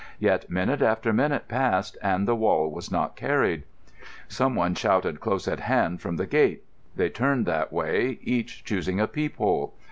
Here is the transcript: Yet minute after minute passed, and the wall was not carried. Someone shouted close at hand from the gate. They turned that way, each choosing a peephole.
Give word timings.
Yet 0.17 0.49
minute 0.49 0.81
after 0.81 1.13
minute 1.13 1.47
passed, 1.47 1.95
and 2.01 2.27
the 2.27 2.33
wall 2.35 2.71
was 2.71 2.91
not 2.91 3.15
carried. 3.15 3.65
Someone 4.27 4.73
shouted 4.73 5.19
close 5.19 5.47
at 5.47 5.59
hand 5.59 6.01
from 6.01 6.15
the 6.15 6.25
gate. 6.25 6.63
They 6.95 7.07
turned 7.09 7.45
that 7.45 7.71
way, 7.71 8.17
each 8.23 8.63
choosing 8.63 8.99
a 8.99 9.05
peephole. 9.05 9.75